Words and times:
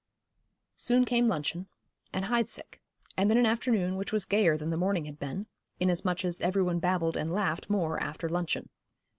Soon 0.77 1.05
came 1.05 1.27
luncheon, 1.27 1.67
and 2.11 2.25
Heidseck, 2.25 2.81
and 3.15 3.29
then 3.29 3.37
an 3.37 3.45
afternoon 3.45 3.97
which 3.97 4.11
was 4.11 4.25
gayer 4.25 4.57
than 4.57 4.71
the 4.71 4.75
morning 4.75 5.05
had 5.05 5.19
been, 5.19 5.45
inasmuch 5.79 6.25
as 6.25 6.41
every 6.41 6.63
one 6.63 6.79
babbled 6.79 7.15
and 7.15 7.31
laughed 7.31 7.69
more 7.69 8.01
after 8.01 8.27
luncheon. 8.27 8.69